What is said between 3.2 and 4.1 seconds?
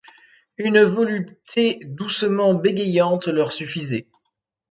leur suffisait.